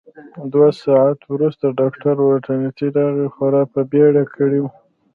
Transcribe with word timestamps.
دوه 0.53 0.69
ساعته 0.83 1.25
وروسته 1.33 1.65
ډاکټر 1.79 2.15
والنتیني 2.21 2.87
راغی، 2.97 3.27
خورا 3.35 3.63
په 3.73 3.79
بېړه 3.91 4.23
کې 4.33 4.57
و. 4.63 4.65